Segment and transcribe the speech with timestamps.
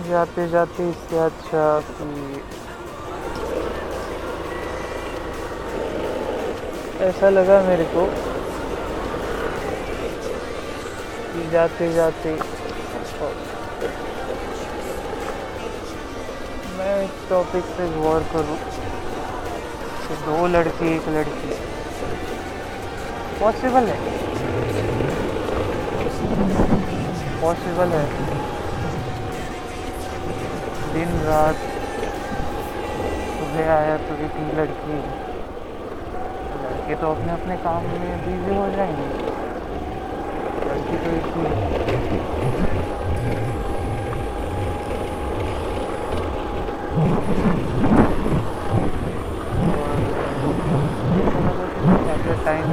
[0.00, 2.40] जाते जाते इससे अच्छा कि
[7.04, 8.04] ऐसा लगा मेरे को
[11.32, 12.32] कि जाते जाते
[16.78, 18.56] मैं इस टॉपिक पे गौर करूँ
[20.02, 21.54] कि दो लड़के, एक लड़की
[23.40, 23.96] पॉसिबल है?
[27.42, 28.31] पॉसिबल है।
[30.94, 31.60] दिन रात
[33.36, 34.96] सुबह आया तो एक लड़की
[36.62, 39.06] लड़के तो अपने अपने काम में बिज़ी हो जाएँगे।
[40.68, 41.28] लड़की तो एक
[52.44, 52.66] टाइम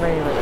[0.00, 0.37] Right.